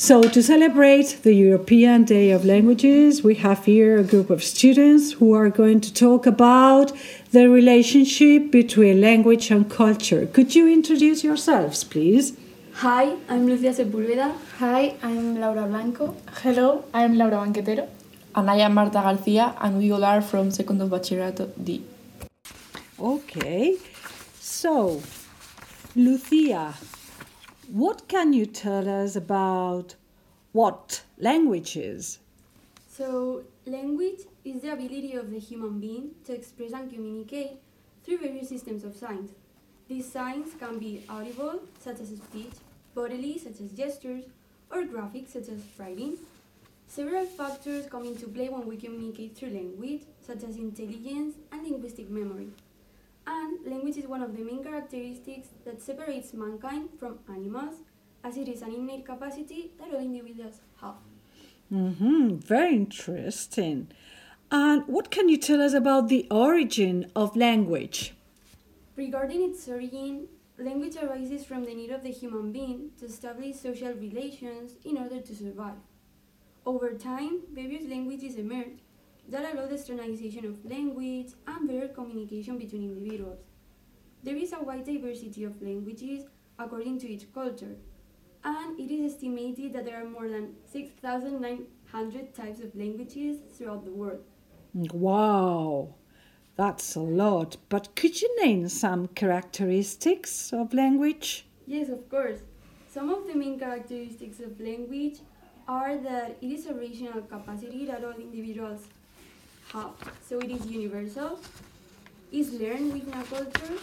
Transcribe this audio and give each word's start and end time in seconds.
So, 0.00 0.22
to 0.22 0.44
celebrate 0.44 1.18
the 1.24 1.32
European 1.34 2.04
Day 2.04 2.30
of 2.30 2.44
Languages, 2.44 3.24
we 3.24 3.34
have 3.34 3.64
here 3.64 3.98
a 3.98 4.04
group 4.04 4.30
of 4.30 4.44
students 4.44 5.14
who 5.14 5.34
are 5.34 5.50
going 5.50 5.80
to 5.80 5.92
talk 5.92 6.24
about 6.24 6.92
the 7.32 7.50
relationship 7.50 8.52
between 8.52 9.00
language 9.00 9.50
and 9.50 9.68
culture. 9.68 10.26
Could 10.26 10.54
you 10.54 10.68
introduce 10.68 11.24
yourselves, 11.24 11.82
please? 11.82 12.36
Hi, 12.74 13.16
I'm 13.28 13.48
Lucia 13.48 13.72
Sepúlveda. 13.74 14.36
Hi, 14.60 14.94
I'm 15.02 15.40
Laura 15.40 15.66
Blanco. 15.66 16.14
Hello, 16.44 16.84
I'm 16.94 17.18
Laura 17.18 17.38
Banquetero. 17.38 17.88
And 18.36 18.48
I 18.48 18.58
am 18.58 18.74
Marta 18.74 19.00
Garcia, 19.02 19.56
and 19.60 19.78
we 19.78 19.90
all 19.90 20.04
are 20.04 20.20
from 20.22 20.52
second 20.52 20.80
of 20.80 20.90
Bachillerato 20.90 21.50
D. 21.64 21.82
Okay, 23.00 23.74
so 24.38 25.02
Lucia, 25.96 26.74
what 27.68 28.08
can 28.08 28.32
you 28.32 28.46
tell 28.46 28.88
us 28.88 29.14
about 29.14 29.94
what 30.52 31.02
language 31.18 31.76
is? 31.76 32.18
So, 32.90 33.44
language 33.66 34.20
is 34.44 34.62
the 34.62 34.72
ability 34.72 35.12
of 35.12 35.30
the 35.30 35.38
human 35.38 35.78
being 35.78 36.12
to 36.24 36.34
express 36.34 36.72
and 36.72 36.90
communicate 36.90 37.58
through 38.04 38.18
various 38.18 38.48
systems 38.48 38.84
of 38.84 38.96
signs. 38.96 39.30
These 39.86 40.10
signs 40.10 40.54
can 40.58 40.78
be 40.78 41.04
audible, 41.10 41.60
such 41.78 42.00
as 42.00 42.08
speech, 42.08 42.54
bodily, 42.94 43.38
such 43.38 43.60
as 43.60 43.70
gestures, 43.72 44.24
or 44.70 44.84
graphic, 44.84 45.28
such 45.28 45.48
as 45.48 45.60
writing. 45.78 46.16
Several 46.86 47.26
factors 47.26 47.86
come 47.86 48.06
into 48.06 48.28
play 48.28 48.48
when 48.48 48.66
we 48.66 48.78
communicate 48.78 49.36
through 49.36 49.50
language, 49.50 50.02
such 50.26 50.42
as 50.42 50.56
intelligence 50.56 51.34
and 51.52 51.62
linguistic 51.62 52.08
memory. 52.08 52.48
And 53.30 53.58
language 53.66 53.98
is 53.98 54.06
one 54.06 54.22
of 54.22 54.34
the 54.34 54.42
main 54.42 54.64
characteristics 54.64 55.48
that 55.66 55.82
separates 55.82 56.32
mankind 56.32 56.88
from 56.98 57.18
animals, 57.28 57.74
as 58.24 58.38
it 58.38 58.48
is 58.48 58.62
an 58.62 58.72
innate 58.72 59.04
capacity 59.04 59.72
that 59.78 59.92
all 59.92 60.00
individuals 60.00 60.60
have. 60.80 60.94
Mm-hmm, 61.70 62.36
very 62.36 62.74
interesting. 62.74 63.88
And 64.50 64.82
what 64.86 65.10
can 65.10 65.28
you 65.28 65.36
tell 65.36 65.60
us 65.60 65.74
about 65.74 66.08
the 66.08 66.26
origin 66.30 67.10
of 67.14 67.36
language? 67.36 68.14
Regarding 68.96 69.42
its 69.42 69.68
origin, 69.68 70.28
language 70.56 70.96
arises 70.96 71.44
from 71.44 71.66
the 71.66 71.74
need 71.74 71.90
of 71.90 72.02
the 72.02 72.10
human 72.10 72.50
being 72.50 72.92
to 72.98 73.04
establish 73.04 73.56
social 73.56 73.92
relations 73.92 74.72
in 74.86 74.96
order 74.96 75.20
to 75.20 75.36
survive. 75.36 75.76
Over 76.64 76.94
time, 76.94 77.40
various 77.52 77.86
languages 77.90 78.36
emerged 78.36 78.80
that 79.28 79.52
allow 79.52 79.66
the 79.66 79.78
standardization 79.78 80.46
of 80.46 80.64
language 80.64 81.32
and 81.46 81.68
better 81.68 81.88
communication 81.88 82.58
between 82.58 82.82
individuals. 82.82 83.38
There 84.22 84.36
is 84.36 84.52
a 84.52 84.62
wide 84.62 84.84
diversity 84.84 85.44
of 85.44 85.60
languages 85.62 86.24
according 86.58 86.98
to 87.00 87.08
each 87.08 87.32
culture, 87.32 87.76
and 88.42 88.80
it 88.80 88.90
is 88.90 89.14
estimated 89.14 89.74
that 89.74 89.84
there 89.84 90.02
are 90.02 90.08
more 90.08 90.28
than 90.28 90.54
6,900 90.72 92.34
types 92.34 92.60
of 92.60 92.74
languages 92.74 93.38
throughout 93.56 93.84
the 93.84 93.90
world. 93.90 94.20
Wow, 94.74 95.94
that's 96.56 96.94
a 96.94 97.00
lot. 97.00 97.56
But 97.68 97.94
could 97.94 98.20
you 98.20 98.34
name 98.42 98.68
some 98.68 99.08
characteristics 99.08 100.52
of 100.52 100.72
language? 100.72 101.46
Yes, 101.66 101.88
of 101.90 102.08
course. 102.08 102.40
Some 102.90 103.10
of 103.10 103.26
the 103.26 103.34
main 103.34 103.58
characteristics 103.58 104.40
of 104.40 104.58
language 104.58 105.18
are 105.68 105.98
that 105.98 106.38
it 106.40 106.50
is 106.50 106.66
a 106.66 106.74
rational 106.74 107.20
capacity 107.22 107.84
that 107.86 108.02
all 108.02 108.12
individuals 108.12 108.88
So 109.72 110.38
it 110.40 110.50
is 110.50 110.66
universal, 110.66 111.38
is 112.32 112.52
learned 112.52 112.92
within 112.92 113.14
a 113.14 113.24
culture, 113.24 113.74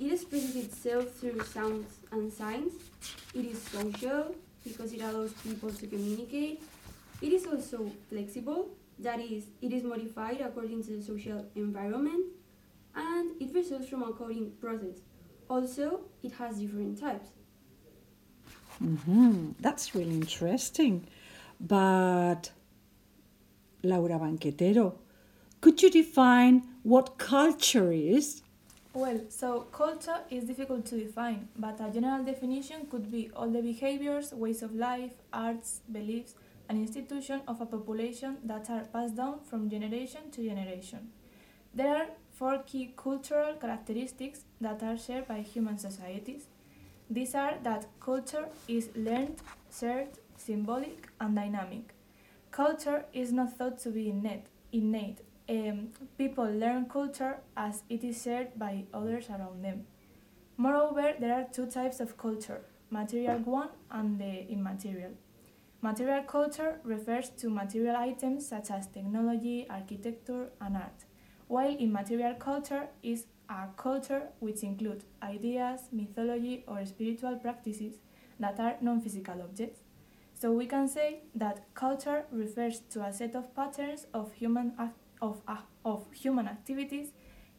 it 0.00 0.12
expresses 0.12 0.56
itself 0.56 1.10
through 1.14 1.40
sounds 1.44 1.98
and 2.12 2.32
signs, 2.32 2.72
it 3.34 3.44
is 3.44 3.62
social 3.62 4.34
because 4.64 4.92
it 4.92 5.00
allows 5.00 5.32
people 5.34 5.70
to 5.70 5.86
communicate, 5.86 6.62
it 7.22 7.32
is 7.32 7.46
also 7.46 7.90
flexible, 8.08 8.68
that 8.98 9.20
is, 9.20 9.44
it 9.60 9.72
is 9.72 9.82
modified 9.82 10.40
according 10.40 10.82
to 10.84 10.96
the 10.96 11.02
social 11.02 11.46
environment, 11.54 12.26
and 12.94 13.40
it 13.40 13.54
results 13.54 13.88
from 13.88 14.02
a 14.02 14.12
coding 14.12 14.52
process. 14.60 15.00
Also, 15.48 16.00
it 16.22 16.32
has 16.32 16.58
different 16.58 17.00
types. 17.00 17.30
Mm-hmm. 18.82 19.50
That's 19.60 19.94
really 19.94 20.14
interesting. 20.14 21.06
But, 21.60 22.50
Laura 23.82 24.18
Banquetero, 24.18 24.94
could 25.60 25.82
you 25.82 25.90
define 25.90 26.62
what 26.82 27.18
culture 27.18 27.92
is? 27.92 28.42
Well, 28.94 29.20
so 29.28 29.60
culture 29.72 30.20
is 30.30 30.44
difficult 30.44 30.86
to 30.86 30.96
define, 30.96 31.48
but 31.56 31.80
a 31.80 31.90
general 31.90 32.24
definition 32.24 32.86
could 32.90 33.10
be 33.10 33.30
all 33.36 33.48
the 33.48 33.62
behaviors, 33.62 34.32
ways 34.32 34.62
of 34.62 34.74
life, 34.74 35.12
arts, 35.32 35.82
beliefs, 35.92 36.34
and 36.68 36.78
institutions 36.78 37.42
of 37.46 37.60
a 37.60 37.66
population 37.66 38.38
that 38.44 38.70
are 38.70 38.84
passed 38.92 39.16
down 39.16 39.40
from 39.40 39.68
generation 39.68 40.30
to 40.32 40.42
generation. 40.42 41.10
There 41.74 41.94
are 41.94 42.06
four 42.32 42.62
key 42.66 42.94
cultural 42.96 43.54
characteristics 43.54 44.44
that 44.60 44.82
are 44.82 44.96
shared 44.96 45.28
by 45.28 45.40
human 45.40 45.78
societies. 45.78 46.46
These 47.08 47.34
are 47.34 47.54
that 47.62 47.86
culture 48.00 48.48
is 48.66 48.88
learned, 48.96 49.36
shared, 49.78 50.08
symbolic, 50.36 51.08
and 51.20 51.36
dynamic. 51.36 51.94
Culture 52.50 53.04
is 53.12 53.30
not 53.32 53.56
thought 53.56 53.78
to 53.80 53.90
be 53.90 54.08
innate. 54.08 54.46
innate. 54.72 55.20
Um, 55.50 55.88
people 56.16 56.44
learn 56.44 56.84
culture 56.84 57.38
as 57.56 57.82
it 57.88 58.04
is 58.04 58.22
shared 58.22 58.56
by 58.56 58.84
others 58.94 59.28
around 59.28 59.64
them. 59.64 59.84
Moreover, 60.56 61.14
there 61.18 61.34
are 61.34 61.46
two 61.52 61.66
types 61.66 61.98
of 61.98 62.16
culture 62.16 62.60
material 62.88 63.38
one 63.40 63.70
and 63.90 64.20
the 64.20 64.46
immaterial. 64.48 65.10
Material 65.82 66.22
culture 66.22 66.78
refers 66.84 67.30
to 67.30 67.50
material 67.50 67.96
items 67.96 68.46
such 68.46 68.70
as 68.70 68.86
technology, 68.86 69.66
architecture, 69.68 70.50
and 70.60 70.76
art, 70.76 71.04
while 71.48 71.76
immaterial 71.76 72.34
culture 72.34 72.88
is 73.02 73.26
a 73.48 73.66
culture 73.76 74.28
which 74.38 74.62
includes 74.62 75.04
ideas, 75.20 75.88
mythology, 75.90 76.62
or 76.68 76.84
spiritual 76.86 77.34
practices 77.36 77.94
that 78.38 78.60
are 78.60 78.76
non 78.80 79.00
physical 79.00 79.42
objects. 79.42 79.80
So 80.34 80.52
we 80.52 80.66
can 80.66 80.86
say 80.86 81.22
that 81.34 81.74
culture 81.74 82.24
refers 82.30 82.80
to 82.90 83.02
a 83.04 83.12
set 83.12 83.34
of 83.34 83.54
patterns 83.56 84.06
of 84.14 84.32
human, 84.32 84.74
of, 85.20 85.40
uh, 85.48 85.56
of 85.84 86.06
human 86.12 86.48
activities 86.48 87.08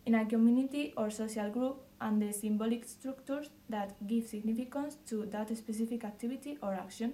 in 0.05 0.15
a 0.15 0.25
community 0.25 0.93
or 0.97 1.09
social 1.09 1.49
group 1.49 1.83
and 1.99 2.21
the 2.21 2.33
symbolic 2.33 2.87
structures 2.87 3.49
that 3.69 3.95
give 4.07 4.27
significance 4.27 4.97
to 5.07 5.25
that 5.27 5.55
specific 5.55 6.03
activity 6.03 6.57
or 6.61 6.73
action. 6.73 7.13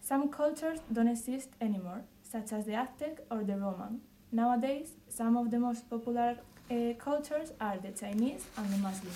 Some 0.00 0.28
cultures 0.28 0.80
don't 0.92 1.08
exist 1.08 1.48
anymore, 1.60 2.02
such 2.22 2.52
as 2.52 2.66
the 2.66 2.74
Aztec 2.74 3.20
or 3.30 3.42
the 3.42 3.56
Roman. 3.56 4.00
Nowadays, 4.32 4.92
some 5.08 5.36
of 5.36 5.50
the 5.50 5.58
most 5.58 5.88
popular 5.88 6.36
uh, 6.70 6.92
cultures 6.98 7.52
are 7.60 7.78
the 7.78 7.90
Chinese 7.92 8.44
and 8.56 8.70
the 8.70 8.78
Muslim. 8.78 9.12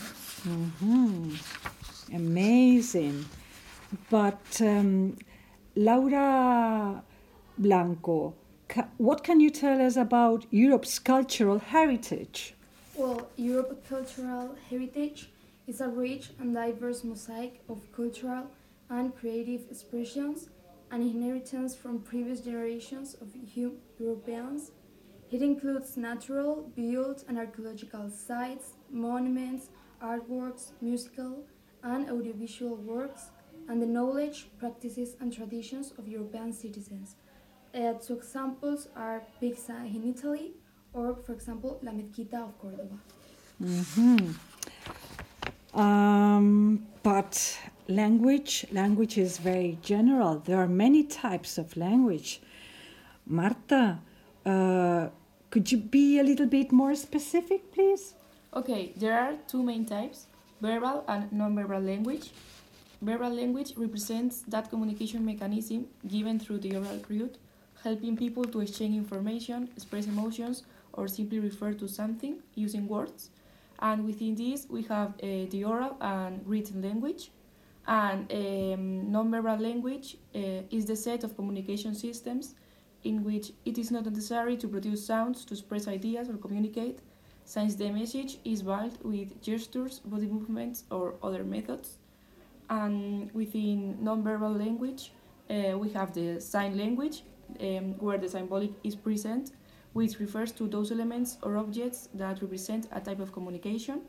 Mm-hmm. 0.47 1.35
Amazing. 2.15 3.27
But 4.11 4.61
um, 4.63 5.17
Laura 5.77 7.03
Blanco, 7.59 8.35
what 8.97 9.25
can 9.25 9.41
you 9.41 9.51
tell 9.51 9.81
us 9.81 9.97
about 9.97 10.47
Europe's 10.51 10.99
cultural 10.99 11.59
heritage? 11.59 12.55
Well, 12.95 13.29
Europe's 13.37 13.89
cultural 13.89 14.57
heritage 14.69 15.31
is 15.67 15.81
a 15.81 15.89
rich 15.89 16.31
and 16.39 16.55
diverse 16.55 17.05
mosaic 17.05 17.61
of 17.69 17.81
cultural 17.93 18.47
and 18.91 19.15
creative 19.15 19.63
expressions 19.71 20.49
and 20.91 21.03
inheritance 21.03 21.77
from 21.77 22.01
previous 22.01 22.41
generations 22.41 23.15
of 23.21 23.29
Europeans. 23.99 24.73
It 25.31 25.43
includes 25.43 25.97
natural, 25.97 26.71
built, 26.75 27.25
and 27.29 27.39
archaeological 27.39 28.11
sites, 28.11 28.73
monuments, 28.91 29.69
artworks, 30.03 30.73
musical 30.81 31.45
and 31.83 32.11
audiovisual 32.11 32.77
works, 32.77 33.31
and 33.69 33.81
the 33.83 33.87
knowledge, 33.87 34.49
practices, 34.59 35.15
and 35.21 35.33
traditions 35.33 35.93
of 35.99 36.09
European 36.09 36.53
citizens. 36.53 37.17
Uh, 37.75 37.93
two 37.95 38.15
examples 38.15 38.89
are 38.97 39.23
pizza 39.41 39.77
in 39.85 40.09
Italy, 40.09 40.53
or, 40.93 41.15
for 41.15 41.33
example, 41.33 41.79
La 41.83 41.93
Mezquita 41.93 42.43
of 42.43 42.59
Cordoba. 42.59 42.97
Mm-hmm. 43.63 44.31
Um, 45.79 46.87
but 47.03 47.59
language, 47.89 48.67
language 48.73 49.19
is 49.19 49.39
very 49.39 49.79
general. 49.83 50.39
There 50.45 50.57
are 50.57 50.69
many 50.69 51.05
types 51.05 51.59
of 51.59 51.77
language. 51.77 52.41
Marta, 53.27 53.99
uh, 54.47 55.09
could 55.51 55.71
you 55.71 55.79
be 55.79 56.19
a 56.19 56.23
little 56.23 56.47
bit 56.47 56.73
more 56.73 56.95
specific, 56.95 57.73
please? 57.73 58.15
Okay, 58.55 58.93
there 58.97 59.19
are 59.19 59.35
two 59.47 59.63
main 59.63 59.85
types 59.85 60.27
verbal 60.61 61.05
and 61.07 61.31
non-verbal 61.33 61.81
language. 61.81 62.31
Verbal 63.01 63.31
language 63.31 63.75
represents 63.77 64.43
that 64.49 64.71
communication 64.71 65.25
mechanism 65.25 65.87
given 66.07 66.39
through 66.41 66.59
the 66.59 66.75
oral 66.77 67.01
route, 67.09 67.39
helping 67.83 68.17
people 68.17 68.45
to 68.45 68.61
exchange 68.61 68.97
information, 68.97 69.69
express 69.77 70.07
emotions, 70.07 70.65
or 70.93 71.09
simply 71.09 71.39
refer 71.39 71.73
to 71.73 71.89
something 71.89 72.39
using 72.55 72.87
words. 72.89 73.31
And 73.81 74.05
within 74.05 74.35
this, 74.35 74.67
we 74.69 74.83
have 74.85 75.11
uh, 75.23 75.47
the 75.51 75.65
oral 75.65 75.97
and 76.01 76.41
written 76.47 76.83
language. 76.83 77.31
And 77.87 78.31
um, 78.31 79.13
nonverbal 79.13 79.61
language 79.61 80.17
uh, 80.35 80.63
is 80.71 80.85
the 80.85 80.97
set 80.97 81.25
of 81.25 81.37
communication 81.37 81.95
systems 81.95 82.55
in 83.05 83.25
which 83.25 83.53
it 83.65 83.79
is 83.79 83.91
not 83.91 84.05
necessary 84.05 84.57
to 84.57 84.69
produce 84.69 85.07
sounds 85.07 85.45
to 85.45 85.55
express 85.55 85.87
ideas 85.87 86.29
or 86.29 86.37
communicate, 86.37 86.99
since 87.45 87.77
the 87.77 87.91
message 87.91 88.39
is 88.45 88.61
veiled 88.61 88.99
with 89.05 89.41
gestures, 89.41 90.01
body 90.01 90.27
movements, 90.27 90.85
or 90.91 91.15
other 91.23 91.45
methods. 91.45 91.99
And 92.69 93.33
within 93.33 93.97
nonverbal 94.03 94.59
language, 94.59 95.13
uh, 95.49 95.79
we 95.79 95.89
have 95.91 96.13
the 96.13 96.41
sign 96.41 96.77
language, 96.77 97.23
um, 97.61 97.95
where 97.99 98.19
the 98.19 98.29
symbolic 98.29 98.71
is 98.85 98.95
present, 98.95 99.53
which 99.93 100.19
refers 100.19 100.53
to 100.53 100.69
those 100.69 100.93
elements 100.93 101.39
or 101.43 101.57
objects 101.57 102.09
that 102.15 102.41
represent 102.43 102.89
a 102.93 103.01
type 103.01 103.21
of 103.21 103.33
communication. 103.33 104.03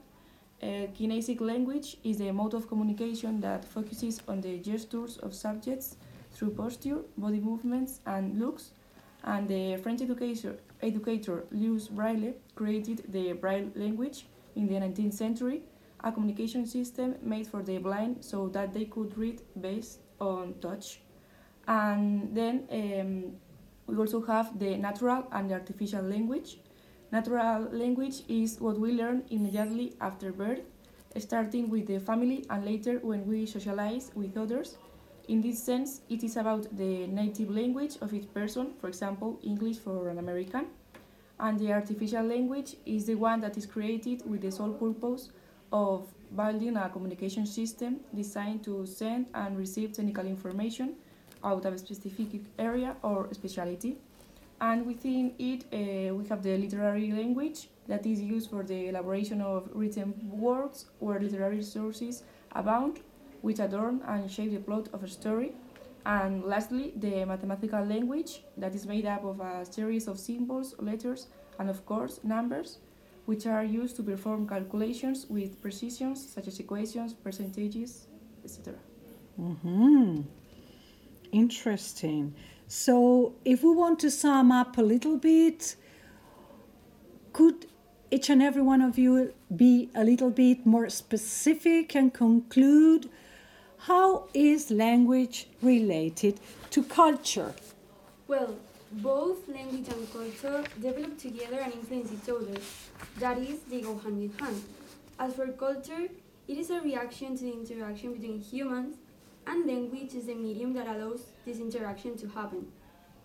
Uh, 0.61 0.87
kinesic 0.97 1.39
language 1.39 1.97
is 2.03 2.17
the 2.17 2.31
mode 2.31 2.53
of 2.53 2.67
communication 2.67 3.39
that 3.39 3.63
focuses 3.63 4.21
on 4.27 4.41
the 4.41 4.57
gestures 4.57 5.17
of 5.17 5.33
subjects 5.33 5.95
through 6.31 6.51
posture, 6.51 6.99
body 7.17 7.39
movements, 7.39 8.01
and 8.05 8.39
looks. 8.39 8.71
And 9.23 9.47
the 9.47 9.77
French 9.77 10.01
educator, 10.01 10.57
educator 10.81 11.45
Louis 11.51 11.87
Braille 11.87 12.33
created 12.55 13.03
the 13.09 13.33
Braille 13.33 13.71
language 13.75 14.25
in 14.55 14.67
the 14.67 14.75
19th 14.75 15.13
century, 15.13 15.61
a 16.03 16.11
communication 16.11 16.65
system 16.65 17.15
made 17.21 17.47
for 17.47 17.61
the 17.61 17.77
blind 17.77 18.17
so 18.23 18.47
that 18.49 18.73
they 18.73 18.85
could 18.85 19.17
read 19.17 19.41
based 19.59 19.99
on 20.19 20.53
touch. 20.61 21.01
And 21.69 22.35
then 22.35 22.67
um, 22.71 23.33
we 23.85 23.95
also 23.95 24.21
have 24.25 24.57
the 24.57 24.75
natural 24.75 25.27
and 25.31 25.51
the 25.51 25.53
artificial 25.53 26.01
language. 26.01 26.57
Natural 27.11 27.69
language 27.71 28.23
is 28.27 28.59
what 28.59 28.79
we 28.79 28.93
learn 28.93 29.23
immediately 29.29 29.95
after 30.01 30.31
birth, 30.31 30.61
starting 31.17 31.69
with 31.69 31.85
the 31.85 31.99
family 31.99 32.43
and 32.49 32.65
later 32.65 32.97
when 33.03 33.25
we 33.27 33.45
socialize 33.45 34.11
with 34.15 34.35
others. 34.35 34.77
In 35.27 35.41
this 35.41 35.61
sense, 35.61 36.01
it 36.09 36.23
is 36.23 36.37
about 36.37 36.75
the 36.75 37.05
native 37.05 37.51
language 37.51 37.97
of 38.01 38.15
each 38.15 38.33
person, 38.33 38.73
for 38.81 38.87
example, 38.87 39.39
English 39.43 39.77
for 39.77 40.09
an 40.09 40.17
American. 40.17 40.65
And 41.39 41.59
the 41.59 41.71
artificial 41.71 42.23
language 42.23 42.77
is 42.87 43.05
the 43.05 43.15
one 43.15 43.41
that 43.41 43.57
is 43.57 43.67
created 43.67 44.27
with 44.27 44.41
the 44.41 44.51
sole 44.51 44.73
purpose 44.73 45.29
of 45.71 46.07
building 46.35 46.77
a 46.77 46.89
communication 46.89 47.45
system 47.45 47.99
designed 48.15 48.63
to 48.63 48.87
send 48.87 49.27
and 49.35 49.55
receive 49.55 49.93
technical 49.93 50.25
information 50.25 50.95
out 51.43 51.65
of 51.65 51.73
a 51.73 51.77
specific 51.77 52.41
area 52.57 52.95
or 53.03 53.27
specialty. 53.33 53.97
And 54.61 54.85
within 54.85 55.33
it, 55.39 55.63
uh, 55.71 56.13
we 56.15 56.27
have 56.27 56.43
the 56.43 56.57
literary 56.57 57.11
language 57.11 57.69
that 57.87 58.05
is 58.05 58.21
used 58.21 58.49
for 58.49 58.63
the 58.63 58.89
elaboration 58.89 59.41
of 59.41 59.69
written 59.73 60.13
works 60.31 60.85
where 60.99 61.19
literary 61.19 61.63
sources 61.63 62.23
abound, 62.51 62.99
which 63.41 63.59
adorn 63.59 64.01
and 64.05 64.29
shape 64.29 64.51
the 64.51 64.59
plot 64.59 64.89
of 64.93 65.03
a 65.03 65.07
story. 65.07 65.53
And 66.05 66.43
lastly, 66.43 66.93
the 66.95 67.25
mathematical 67.25 67.83
language 67.85 68.43
that 68.57 68.75
is 68.75 68.85
made 68.85 69.05
up 69.05 69.23
of 69.23 69.39
a 69.39 69.65
series 69.65 70.07
of 70.07 70.19
symbols, 70.19 70.75
letters, 70.79 71.27
and 71.57 71.69
of 71.69 71.85
course, 71.85 72.19
numbers, 72.23 72.79
which 73.25 73.45
are 73.45 73.63
used 73.63 73.95
to 73.97 74.03
perform 74.03 74.47
calculations 74.47 75.25
with 75.29 75.61
precisions 75.61 76.27
such 76.33 76.47
as 76.47 76.59
equations, 76.59 77.13
percentages, 77.13 78.07
etc. 78.43 78.73
Mm-hmm. 79.39 80.21
Interesting. 81.31 82.33
So, 82.67 83.33
if 83.45 83.63
we 83.63 83.71
want 83.71 83.99
to 83.99 84.11
sum 84.11 84.51
up 84.51 84.77
a 84.77 84.81
little 84.81 85.17
bit, 85.17 85.75
could 87.33 87.67
each 88.11 88.29
and 88.29 88.41
every 88.41 88.61
one 88.61 88.81
of 88.81 88.97
you 88.97 89.33
be 89.55 89.89
a 89.95 90.03
little 90.03 90.31
bit 90.31 90.65
more 90.65 90.89
specific 90.89 91.95
and 91.95 92.13
conclude 92.13 93.09
how 93.77 94.27
is 94.33 94.71
language 94.71 95.47
related 95.61 96.39
to 96.71 96.83
culture? 96.83 97.53
Well, 98.27 98.55
both 98.91 99.47
language 99.47 99.87
and 99.87 100.11
culture 100.11 100.63
develop 100.81 101.17
together 101.17 101.59
and 101.59 101.73
influence 101.73 102.11
each 102.11 102.29
other. 102.29 102.59
That 103.19 103.37
is, 103.37 103.59
they 103.69 103.81
go 103.81 103.97
hand 103.97 104.21
in 104.21 104.33
hand. 104.37 104.63
As 105.19 105.35
for 105.35 105.47
culture, 105.47 106.07
it 106.47 106.57
is 106.57 106.71
a 106.71 106.81
reaction 106.81 107.37
to 107.37 107.43
the 107.43 107.53
interaction 107.53 108.13
between 108.13 108.41
humans, 108.41 108.97
and 109.47 109.65
language 109.65 110.13
is 110.13 110.25
the 110.25 110.35
medium 110.35 110.73
that 110.73 110.87
allows 110.87 111.27
this 111.45 111.59
interaction 111.59 112.17
to 112.17 112.27
happen. 112.27 112.67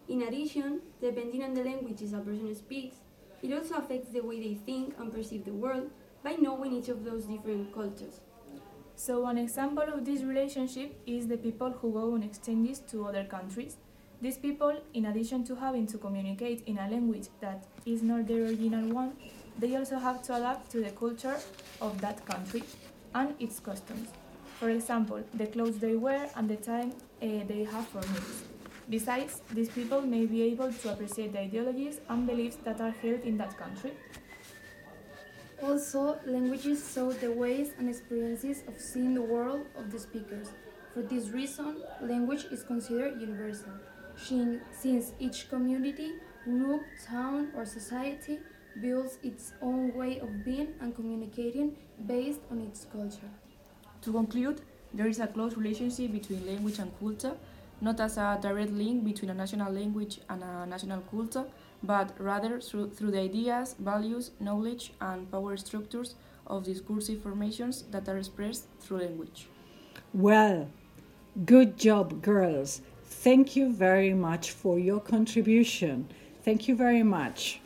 In 0.09 0.23
addition, 0.23 0.81
depending 1.01 1.43
on 1.43 1.55
the 1.55 1.65
languages 1.65 2.13
a 2.13 2.19
person 2.19 2.55
speaks, 2.55 2.97
it 3.43 3.53
also 3.53 3.77
affects 3.77 4.11
the 4.11 4.21
way 4.21 4.41
they 4.41 4.55
think 4.55 4.95
and 4.99 5.13
perceive 5.13 5.45
the 5.45 5.53
world 5.53 5.91
by 6.23 6.33
knowing 6.33 6.75
each 6.75 6.89
of 6.89 7.05
those 7.05 7.25
different 7.25 7.75
cultures. 7.75 8.21
So, 8.97 9.27
an 9.27 9.39
example 9.39 9.83
of 9.83 10.05
this 10.05 10.23
relationship 10.23 11.01
is 11.07 11.27
the 11.27 11.37
people 11.37 11.71
who 11.71 11.93
go 11.93 12.15
on 12.15 12.23
exchanges 12.23 12.79
to 12.91 13.07
other 13.07 13.25
countries. 13.25 13.77
These 14.23 14.39
people, 14.39 14.81
in 14.95 15.07
addition 15.07 15.45
to 15.45 15.57
having 15.57 15.87
to 15.89 15.99
communicate 15.99 16.63
in 16.67 16.79
a 16.79 16.89
language 16.89 17.27
that 17.41 17.67
is 17.85 18.03
not 18.03 18.27
their 18.27 18.45
original 18.45 18.89
one, 18.95 19.13
they 19.59 19.77
also 19.77 19.99
have 19.99 20.23
to 20.23 20.37
adapt 20.37 20.71
to 20.71 20.81
the 20.81 20.91
culture 20.91 21.37
of 21.81 22.01
that 22.01 22.25
country 22.25 22.63
and 23.15 23.35
its 23.39 23.61
customs. 23.61 24.09
For 24.59 24.71
example, 24.71 25.23
the 25.35 25.47
clothes 25.47 25.79
they 25.79 25.97
wear 25.97 26.31
and 26.37 26.49
the 26.49 26.57
time 26.57 26.93
uh, 27.23 27.27
they 27.47 27.67
have 27.71 27.87
for 27.89 28.01
meals. 28.13 28.45
Besides, 28.89 29.43
these 29.53 29.69
people 29.69 30.01
may 30.03 30.27
be 30.27 30.43
able 30.43 30.73
to 30.73 30.93
appreciate 30.93 31.33
the 31.33 31.41
ideologies 31.41 32.01
and 32.09 32.27
beliefs 32.27 32.57
that 32.65 32.81
are 32.81 32.91
held 32.91 33.21
in 33.23 33.37
that 33.39 33.57
country. 33.57 33.93
Also, 35.63 36.19
languages 36.27 36.93
show 36.95 37.13
the 37.13 37.31
ways 37.31 37.71
and 37.79 37.89
experiences 37.89 38.63
of 38.69 38.79
seeing 38.79 39.15
the 39.15 39.23
world 39.23 39.67
of 39.77 39.91
the 39.91 39.99
speakers. 39.99 40.51
For 40.93 41.03
this 41.03 41.29
reason, 41.29 41.83
language 42.03 42.45
is 42.51 42.63
considered 42.63 43.21
universal, 43.21 43.73
since 44.17 45.13
each 45.19 45.49
community, 45.49 46.13
group, 46.45 46.83
town, 47.07 47.51
or 47.57 47.65
society 47.65 48.39
builds 48.81 49.19
its 49.23 49.53
own 49.63 49.95
way 49.95 50.19
of 50.21 50.45
being 50.45 50.75
and 50.81 50.95
communicating 50.95 51.77
based 52.07 52.41
on 52.51 52.61
its 52.61 52.85
culture. 52.93 53.31
To 54.05 54.13
conclude, 54.13 54.61
there 54.93 55.07
is 55.07 55.19
a 55.19 55.27
close 55.27 55.57
relationship 55.57 56.13
between 56.13 56.47
language 56.47 56.79
and 56.79 56.93
culture, 57.01 57.33
not 57.81 58.01
as 58.01 58.19
a 58.19 58.39
direct 58.41 58.73
link 58.73 59.03
between 59.03 59.31
a 59.31 59.35
national 59.35 59.73
language 59.73 60.21
and 60.29 60.43
a 60.43 60.67
national 60.67 61.01
culture, 61.11 61.47
but 61.83 62.13
rather 62.19 62.61
through, 62.61 62.91
through 62.91 63.13
the 63.13 63.21
ideas, 63.21 63.77
values, 63.79 64.33
knowledge, 64.41 64.93
and 65.01 65.31
power 65.31 65.57
structures 65.57 66.17
of 66.47 66.65
discursive 66.65 67.23
formations 67.23 67.85
that 67.91 68.07
are 68.07 68.19
expressed 68.19 68.67
through 68.81 68.99
language. 68.99 69.49
Well, 70.13 70.69
good 71.47 71.79
job, 71.79 72.21
girls. 72.21 72.83
Thank 73.05 73.57
you 73.57 73.73
very 73.73 74.13
much 74.13 74.51
for 74.51 74.79
your 74.79 75.01
contribution. 75.01 76.09
Thank 76.43 76.69
you 76.69 76.77
very 76.77 77.03
much. 77.03 77.61